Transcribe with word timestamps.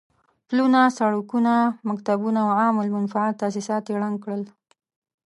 پلونه، 0.47 0.81
سړکونه، 0.99 1.53
مکتبونه 1.89 2.39
او 2.47 2.51
عام 2.59 2.75
المنفعه 2.83 3.37
تاسيسات 3.41 3.83
يې 3.89 3.95
ړنګ 4.01 4.17
کړل. 4.23 4.43